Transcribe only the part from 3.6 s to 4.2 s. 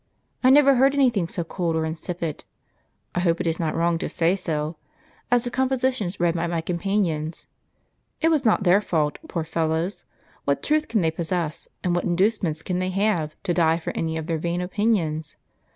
wrong to